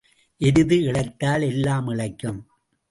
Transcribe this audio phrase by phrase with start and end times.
[0.41, 2.41] எருது இளைத்தால் எல்லாம் இளைக்கும்.